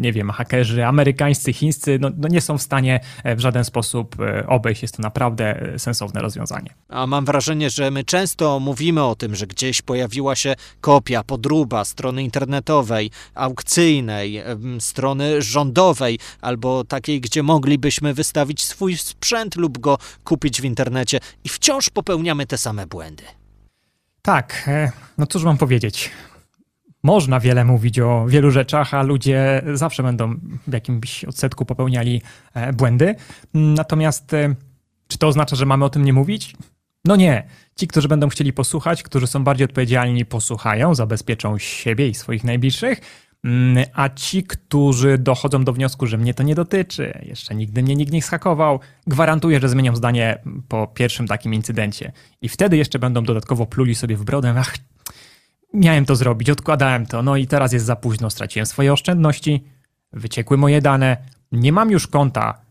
nie 0.00 0.12
wiem, 0.12 0.30
hakerzy 0.30 0.86
amerykańscy, 0.86 1.52
chińscy, 1.52 1.98
no, 2.00 2.10
no 2.16 2.28
nie 2.28 2.40
są 2.40 2.58
w 2.58 2.62
stanie 2.62 3.00
w 3.24 3.40
żaden 3.40 3.64
sposób 3.64 4.16
obejść. 4.46 4.82
Jest 4.82 4.96
to 4.96 5.02
naprawdę 5.02 5.72
sensowne 5.76 6.20
rozwiązanie. 6.20 6.70
A 6.88 7.06
mam 7.06 7.24
wrażenie, 7.24 7.70
że 7.70 7.90
my 7.90 8.04
często 8.04 8.60
mówimy 8.60 9.04
o 9.04 9.14
tym, 9.14 9.34
że 9.34 9.46
gdzieś 9.46 9.82
pojawiła 9.82 10.36
się 10.36 10.54
kopia, 10.80 11.22
podruba 11.22 11.84
strony 11.84 12.22
internetowej, 12.22 13.10
aukcyjnej, 13.34 14.42
strony 14.78 15.42
rządowej 15.42 16.18
albo 16.40 16.84
takiej, 16.84 17.20
gdzie 17.20 17.41
moglibyśmy 17.42 18.14
wystawić 18.14 18.64
swój 18.64 18.96
sprzęt 18.96 19.56
lub 19.56 19.78
go 19.78 19.98
kupić 20.24 20.60
w 20.60 20.64
internecie 20.64 21.20
i 21.44 21.48
wciąż 21.48 21.90
popełniamy 21.90 22.46
te 22.46 22.58
same 22.58 22.86
błędy. 22.86 23.24
Tak, 24.22 24.64
e, 24.66 24.92
no 25.18 25.26
cóż 25.26 25.44
mam 25.44 25.58
powiedzieć. 25.58 26.10
Można 27.02 27.40
wiele 27.40 27.64
mówić 27.64 27.98
o 27.98 28.26
wielu 28.28 28.50
rzeczach, 28.50 28.94
a 28.94 29.02
ludzie 29.02 29.62
zawsze 29.74 30.02
będą 30.02 30.34
w 30.66 30.72
jakimś 30.72 31.24
odsetku 31.24 31.64
popełniali 31.64 32.22
e, 32.54 32.72
błędy. 32.72 33.14
Natomiast 33.54 34.34
e, 34.34 34.54
czy 35.08 35.18
to 35.18 35.28
oznacza, 35.28 35.56
że 35.56 35.66
mamy 35.66 35.84
o 35.84 35.90
tym 35.90 36.04
nie 36.04 36.12
mówić? 36.12 36.54
No 37.04 37.16
nie. 37.16 37.46
Ci, 37.76 37.86
którzy 37.86 38.08
będą 38.08 38.28
chcieli 38.28 38.52
posłuchać, 38.52 39.02
którzy 39.02 39.26
są 39.26 39.44
bardziej 39.44 39.64
odpowiedzialni, 39.64 40.24
posłuchają, 40.24 40.94
zabezpieczą 40.94 41.58
siebie 41.58 42.08
i 42.08 42.14
swoich 42.14 42.44
najbliższych, 42.44 43.00
a 43.94 44.08
ci, 44.08 44.42
którzy 44.42 45.18
dochodzą 45.18 45.64
do 45.64 45.72
wniosku, 45.72 46.06
że 46.06 46.18
mnie 46.18 46.34
to 46.34 46.42
nie 46.42 46.54
dotyczy, 46.54 47.18
jeszcze 47.22 47.54
nigdy 47.54 47.82
mnie 47.82 47.96
nikt 47.96 48.12
nie 48.12 48.22
schakował, 48.22 48.80
gwarantuję, 49.06 49.60
że 49.60 49.68
zmienią 49.68 49.96
zdanie 49.96 50.38
po 50.68 50.86
pierwszym 50.86 51.28
takim 51.28 51.54
incydencie. 51.54 52.12
I 52.42 52.48
wtedy 52.48 52.76
jeszcze 52.76 52.98
będą 52.98 53.24
dodatkowo 53.24 53.66
pluli 53.66 53.94
sobie 53.94 54.16
w 54.16 54.24
brodę, 54.24 54.54
ach, 54.58 54.76
miałem 55.74 56.04
to 56.04 56.16
zrobić, 56.16 56.50
odkładałem 56.50 57.06
to, 57.06 57.22
no 57.22 57.36
i 57.36 57.46
teraz 57.46 57.72
jest 57.72 57.86
za 57.86 57.96
późno, 57.96 58.30
straciłem 58.30 58.66
swoje 58.66 58.92
oszczędności, 58.92 59.64
wyciekły 60.12 60.56
moje 60.56 60.80
dane, 60.80 61.16
nie 61.52 61.72
mam 61.72 61.90
już 61.90 62.06
konta 62.06 62.62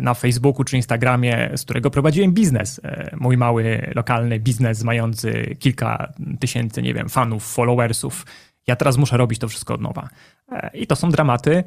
na 0.00 0.14
Facebooku 0.14 0.64
czy 0.64 0.76
Instagramie, 0.76 1.50
z 1.56 1.62
którego 1.62 1.90
prowadziłem 1.90 2.32
biznes. 2.32 2.80
E, 2.84 3.16
mój 3.20 3.36
mały 3.36 3.92
lokalny 3.94 4.40
biznes 4.40 4.82
mający 4.82 5.56
kilka 5.58 6.12
tysięcy, 6.40 6.82
nie 6.82 6.94
wiem, 6.94 7.08
fanów, 7.08 7.52
followersów. 7.52 8.26
Ja 8.66 8.76
teraz 8.76 8.96
muszę 8.96 9.16
robić 9.16 9.38
to 9.38 9.48
wszystko 9.48 9.74
od 9.74 9.80
nowa. 9.80 10.08
E, 10.52 10.70
I 10.74 10.86
to 10.86 10.96
są 10.96 11.10
dramaty, 11.10 11.64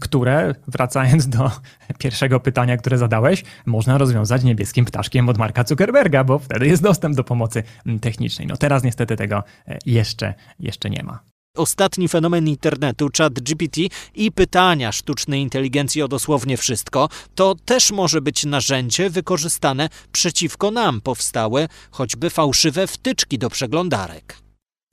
które, 0.00 0.54
wracając 0.68 1.28
do 1.28 1.50
pierwszego 1.98 2.40
pytania, 2.40 2.76
które 2.76 2.98
zadałeś, 2.98 3.44
można 3.66 3.98
rozwiązać 3.98 4.44
niebieskim 4.44 4.84
ptaszkiem 4.84 5.28
od 5.28 5.38
Marka 5.38 5.64
Zuckerberga, 5.64 6.24
bo 6.24 6.38
wtedy 6.38 6.66
jest 6.66 6.82
dostęp 6.82 7.16
do 7.16 7.24
pomocy 7.24 7.62
technicznej. 8.00 8.46
No 8.46 8.56
teraz 8.56 8.82
niestety 8.82 9.16
tego 9.16 9.42
e, 9.68 9.78
jeszcze, 9.86 10.34
jeszcze 10.58 10.90
nie 10.90 11.02
ma. 11.02 11.20
Ostatni 11.56 12.08
fenomen 12.08 12.48
internetu, 12.48 13.08
chat 13.18 13.32
GPT 13.32 13.80
i 14.14 14.32
pytania 14.32 14.92
sztucznej 14.92 15.42
inteligencji 15.42 16.02
o 16.02 16.08
dosłownie 16.08 16.56
wszystko, 16.56 17.08
to 17.34 17.54
też 17.64 17.90
może 17.90 18.20
być 18.20 18.44
narzędzie 18.44 19.10
wykorzystane 19.10 19.88
przeciwko 20.12 20.70
nam. 20.70 21.00
Powstały 21.00 21.68
choćby 21.90 22.30
fałszywe 22.30 22.86
wtyczki 22.86 23.38
do 23.38 23.50
przeglądarek. 23.50 24.49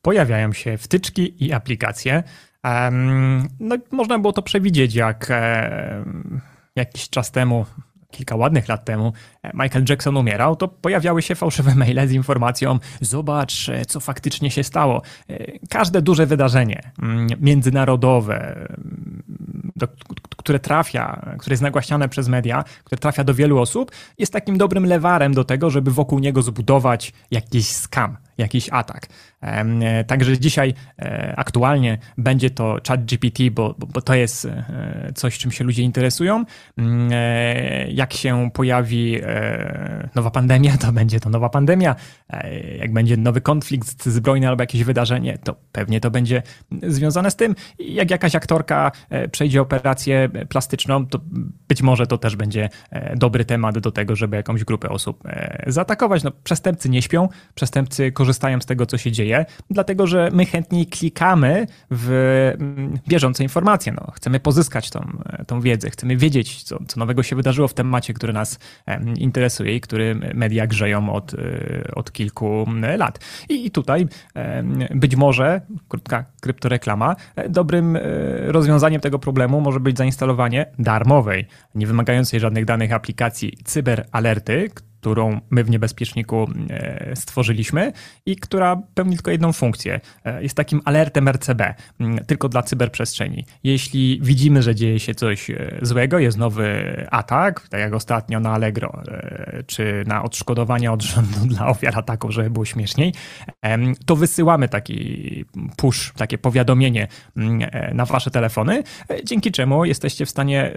Pojawiają 0.08 0.54
się 0.54 0.78
wtyczki 0.78 1.46
i 1.46 1.54
aplikacje. 1.54 2.24
No, 3.60 3.76
można 3.92 4.20
było 4.20 4.34
to 4.34 4.42
przewidzieć, 4.42 4.96
jak 4.96 5.30
um, 5.30 6.42
jakiś 6.76 7.10
czas 7.10 7.32
temu 7.32 7.66
kilka 8.12 8.36
ładnych 8.36 8.68
lat 8.68 8.86
temu 8.86 9.14
e, 9.44 9.52
Michael 9.54 9.86
Jackson 9.90 10.18
umierał, 10.18 10.56
to 10.56 10.68
pojawiały 10.68 11.22
się 11.22 11.36
fałszywe 11.36 11.76
maile 11.86 12.08
z 12.08 12.12
informacją: 12.12 12.80
Zobacz, 13.02 13.70
e, 13.70 13.86
co 13.86 14.00
faktycznie 14.00 14.52
się 14.52 14.64
stało. 14.64 15.02
E, 15.30 15.60
każde 15.70 16.02
duże 16.02 16.26
wydarzenie 16.26 16.92
mm, 17.02 17.28
międzynarodowe, 17.40 18.68
do, 19.76 19.88
które 20.38 20.60
trafia, 20.60 21.36
które 21.40 21.54
jest 21.54 21.64
nagłaśniane 21.64 22.10
przez 22.10 22.28
media, 22.28 22.64
które 22.84 23.00
trafia 23.00 23.24
do 23.24 23.34
wielu 23.34 23.60
osób, 23.60 23.92
jest 24.18 24.34
takim 24.34 24.58
dobrym 24.58 24.86
lewarem 24.86 25.34
do 25.34 25.44
tego, 25.44 25.70
żeby 25.70 25.92
wokół 25.92 26.20
niego 26.20 26.42
zbudować 26.42 27.14
jakiś 27.32 27.68
skam, 27.68 28.18
jakiś 28.38 28.70
atak. 28.70 29.08
E, 29.42 30.04
także 30.04 30.40
dzisiaj 30.40 30.74
e, 31.00 31.34
aktualnie 31.38 31.98
będzie 32.18 32.50
to 32.50 32.78
chat 32.88 33.06
GPT, 33.06 33.52
bo, 33.52 33.76
bo 33.94 34.02
to 34.02 34.16
jest 34.16 34.46
e, 34.46 35.12
coś, 35.16 35.38
czym 35.38 35.52
się 35.52 35.64
ludzie 35.64 35.84
interesują. 35.84 36.46
Mm, 36.78 37.10
jak 37.90 38.14
się 38.14 38.50
pojawi 38.54 39.22
nowa 40.16 40.32
pandemia, 40.32 40.78
to 40.78 40.92
będzie 40.92 41.20
to 41.20 41.30
nowa 41.30 41.50
pandemia. 41.50 41.96
Jak 42.80 42.94
będzie 42.94 43.18
nowy 43.18 43.42
konflikt 43.42 44.06
zbrojny 44.06 44.48
albo 44.48 44.64
jakieś 44.64 44.84
wydarzenie, 44.84 45.38
to 45.38 45.56
pewnie 45.72 46.00
to 46.00 46.12
będzie 46.12 46.44
związane 46.84 47.32
z 47.32 47.36
tym. 47.36 47.56
Jak 47.80 48.12
jakaś 48.12 48.36
aktorka 48.36 48.92
przejdzie 49.32 49.62
operację 49.62 50.30
plastyczną, 50.50 51.06
to 51.06 51.20
być 51.68 51.82
może 51.82 52.08
to 52.08 52.18
też 52.18 52.36
będzie 52.36 52.70
dobry 53.16 53.46
temat 53.46 53.80
do 53.80 53.92
tego, 53.92 54.16
żeby 54.16 54.36
jakąś 54.36 54.64
grupę 54.64 54.90
osób 54.90 55.24
zaatakować. 55.68 56.24
No, 56.24 56.32
przestępcy 56.44 56.90
nie 56.90 57.02
śpią, 57.02 57.30
przestępcy 57.56 58.12
korzystają 58.12 58.62
z 58.62 58.66
tego, 58.66 58.86
co 58.86 58.98
się 58.98 59.12
dzieje 59.12 59.27
dzieje, 59.28 59.46
dlatego 59.70 60.08
że 60.08 60.30
my 60.34 60.46
chętniej 60.46 60.86
klikamy 60.86 61.68
w 61.92 62.10
mm, 62.60 63.00
bieżące 63.08 63.44
informacje. 63.44 63.92
No, 63.92 64.12
chcemy 64.12 64.40
pozyskać 64.40 64.90
tą, 64.90 65.24
tą 65.48 65.62
wiedzę, 65.62 65.90
chcemy 65.90 66.18
wiedzieć, 66.18 66.64
co, 66.64 66.80
co 66.88 67.00
nowego 67.00 67.24
się 67.24 67.36
wydarzyło 67.36 67.68
w 67.68 67.74
temacie, 67.74 68.14
który 68.14 68.34
nas 68.34 68.60
interesuje 69.18 69.76
i 69.76 69.82
który 69.82 70.16
media 70.34 70.68
grzeją 70.68 71.14
od, 71.14 71.34
e, 71.34 71.38
od 71.96 72.12
kilku 72.12 72.66
lat. 72.98 73.20
I, 73.50 73.66
i 73.66 73.72
tutaj 73.72 74.08
być 74.96 75.16
może, 75.16 75.62
krótka 75.88 76.26
kryptoreklama, 76.42 77.16
e, 77.36 77.50
dobrym 77.50 77.96
e, 77.96 78.02
rozwiązaniem 78.52 79.02
tego 79.02 79.20
problemu 79.20 79.62
może 79.62 79.80
być 79.80 79.98
zainstalowanie 79.98 80.66
darmowej, 80.80 81.48
nie 81.76 81.88
wymagającej 81.88 82.40
żadnych 82.40 82.66
danych 82.66 82.94
aplikacji 82.94 83.58
CyberAlerty, 83.66 84.70
którą 85.08 85.40
my 85.50 85.64
w 85.64 85.70
niebezpieczniku 85.70 86.48
e, 86.70 87.16
stworzyliśmy 87.16 87.94
i 88.26 88.36
która 88.36 88.82
pełni 88.94 89.16
tylko 89.16 89.32
jedną 89.32 89.54
funkcję. 89.54 90.00
E, 90.26 90.44
jest 90.44 90.56
takim 90.56 90.82
alertem 90.86 91.30
RCB, 91.30 91.76
tylko 92.28 92.50
dla 92.50 92.64
cyberprzestrzeni. 92.64 93.46
Jeśli 93.64 94.20
widzimy, 94.24 94.64
że 94.64 94.76
dzieje 94.76 95.00
się 95.00 95.16
coś 95.16 95.52
złego, 95.82 96.20
jest 96.20 96.38
nowy 96.38 97.08
atak, 97.12 97.68
tak 97.70 97.80
jak 97.80 97.94
ostatnio 97.94 98.40
na 98.40 98.52
Allegro, 98.52 99.02
czy 99.68 100.04
na 100.08 100.24
odszkodowania 100.24 100.94
od 100.94 101.02
rządu 101.02 101.40
dla 101.56 101.68
ofiar 101.68 102.00
ataku, 102.00 102.32
żeby 102.32 102.50
było 102.50 102.66
śmieszniej, 102.66 103.14
to 104.06 104.16
wysyłamy 104.16 104.70
taki 104.70 105.46
push, 105.78 106.14
takie 106.18 106.38
powiadomienie 106.38 107.08
na 107.94 108.06
wasze 108.06 108.32
telefony, 108.32 108.84
dzięki 109.24 109.52
czemu 109.52 109.86
jesteście 109.86 110.26
w 110.26 110.30
stanie 110.30 110.72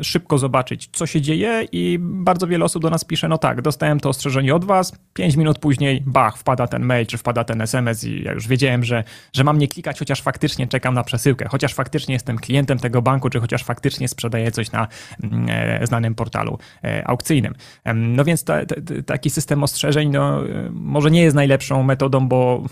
szybko 0.00 0.38
zobaczyć, 0.38 0.88
co 0.92 1.06
się 1.06 1.20
dzieje 1.20 1.66
i 1.72 1.98
bardzo 2.00 2.46
wiele 2.46 2.64
osób 2.64 2.82
do 2.82 2.90
nas 2.90 3.04
pisze, 3.04 3.28
no 3.28 3.38
tak, 3.38 3.62
dostałem 3.72 4.00
to 4.00 4.08
ostrzeżenie 4.08 4.54
od 4.54 4.64
was, 4.64 4.92
pięć 5.14 5.36
minut 5.36 5.58
później, 5.58 6.02
bach, 6.06 6.36
wpada 6.36 6.66
ten 6.66 6.82
mail, 6.82 7.06
czy 7.06 7.18
wpada 7.18 7.44
ten 7.44 7.60
SMS 7.60 8.04
i 8.04 8.22
ja 8.22 8.32
już 8.32 8.48
wiedziałem, 8.48 8.84
że, 8.84 9.04
że 9.32 9.44
mam 9.44 9.58
nie 9.58 9.68
klikać, 9.68 9.98
chociaż 9.98 10.22
faktycznie 10.22 10.66
czekam 10.66 10.94
na 10.94 11.04
przesyłkę, 11.04 11.48
chociaż 11.48 11.74
faktycznie 11.74 12.14
jestem 12.14 12.38
klientem 12.38 12.78
tego 12.78 13.02
banku, 13.02 13.30
czy 13.30 13.40
chociaż 13.40 13.64
faktycznie 13.64 14.08
sprzedaję 14.08 14.50
coś 14.50 14.72
na 14.72 14.88
mm, 15.22 15.46
e, 15.48 15.86
znanym 15.86 16.14
portalu 16.14 16.58
e, 16.84 17.08
aukcyjnym. 17.08 17.54
No 17.94 18.24
więc 18.24 18.44
ta, 18.44 18.66
ta, 18.66 18.74
taki 19.06 19.30
system 19.30 19.62
ostrzeżeń 19.62 20.10
no, 20.10 20.48
e, 20.48 20.70
może 20.70 21.10
nie 21.10 21.22
jest 21.22 21.36
najlepszą 21.36 21.82
metodą, 21.82 22.28
bo 22.28 22.62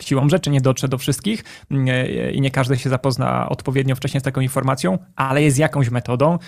siłą 0.00 0.28
rzeczy 0.28 0.50
nie 0.50 0.60
dotrze 0.60 0.88
do 0.88 0.98
wszystkich 0.98 1.44
i 2.32 2.40
nie 2.40 2.50
każdy 2.50 2.78
się 2.78 2.90
zapozna 2.90 3.48
odpowiednio 3.48 3.96
wcześniej 3.96 4.20
z 4.20 4.24
taką 4.24 4.40
informacją, 4.40 4.98
ale 5.16 5.42
jest 5.42 5.58
jakąś 5.58 5.90
metodą, 5.90 6.38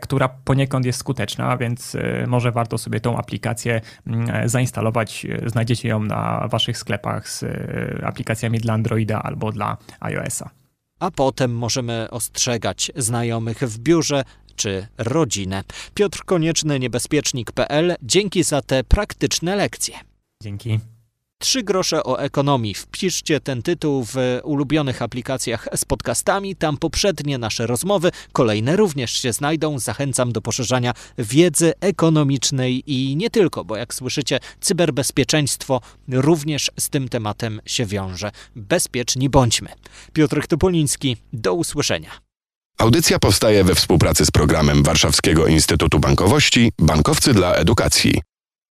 która 0.00 0.28
poniekąd 0.28 0.86
jest 0.86 0.98
skuteczna, 0.98 1.56
więc 1.56 1.96
może 2.26 2.52
warto 2.52 2.78
sobie 2.78 3.00
tą 3.00 3.16
aplikację 3.16 3.80
mm, 4.06 4.48
zainstalować. 4.48 5.26
Znajdziecie 5.46 5.88
ją 5.88 6.02
na 6.02 6.48
waszych 6.48 6.78
sklepach 6.78 7.28
z 7.28 7.44
aplikacjami 8.04 8.58
dla 8.58 8.74
Androida 8.74 9.22
albo 9.22 9.52
dla 9.52 9.76
iOS-a. 10.00 10.50
A 11.00 11.10
potem 11.10 11.56
możemy 11.56 12.10
ostrzegać 12.10 12.92
znajomych 12.96 13.58
w 13.58 13.78
biurze 13.78 14.24
czy 14.56 14.86
rodzinę. 14.98 15.62
Piotr 15.94 16.24
Konieczny, 16.24 16.78
niebezpiecznik.pl. 16.80 17.96
Dzięki 18.02 18.42
za 18.42 18.62
te 18.62 18.84
praktyczne 18.84 19.56
lekcje. 19.56 19.94
Dzięki. 20.42 20.80
Trzy 21.42 21.62
grosze 21.62 22.04
o 22.04 22.20
ekonomii. 22.20 22.74
Wpiszcie 22.74 23.40
ten 23.40 23.62
tytuł 23.62 24.04
w 24.04 24.16
ulubionych 24.44 25.02
aplikacjach 25.02 25.68
z 25.76 25.84
podcastami. 25.84 26.56
Tam 26.56 26.76
poprzednie 26.76 27.38
nasze 27.38 27.66
rozmowy, 27.66 28.10
kolejne 28.32 28.76
również 28.76 29.10
się 29.10 29.32
znajdą. 29.32 29.78
Zachęcam 29.78 30.32
do 30.32 30.40
poszerzania 30.40 30.94
wiedzy 31.18 31.72
ekonomicznej 31.80 32.82
i 32.86 33.16
nie 33.16 33.30
tylko, 33.30 33.64
bo 33.64 33.76
jak 33.76 33.94
słyszycie, 33.94 34.40
cyberbezpieczeństwo 34.60 35.80
również 36.08 36.70
z 36.78 36.88
tym 36.88 37.08
tematem 37.08 37.60
się 37.66 37.86
wiąże. 37.86 38.30
Bezpieczni 38.56 39.30
bądźmy. 39.30 39.68
Piotr 40.12 40.46
Topoliński, 40.46 41.16
do 41.32 41.54
usłyszenia. 41.54 42.10
Audycja 42.78 43.18
powstaje 43.18 43.64
we 43.64 43.74
współpracy 43.74 44.26
z 44.26 44.30
programem 44.30 44.82
Warszawskiego 44.82 45.46
Instytutu 45.46 45.98
Bankowości 45.98 46.72
Bankowcy 46.78 47.34
dla 47.34 47.54
Edukacji. 47.54 48.31